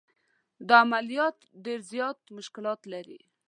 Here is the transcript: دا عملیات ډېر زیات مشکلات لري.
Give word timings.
دا 0.67 0.75
عملیات 0.85 1.37
ډېر 1.65 1.79
زیات 1.91 2.19
مشکلات 2.37 2.79
لري. 2.93 3.19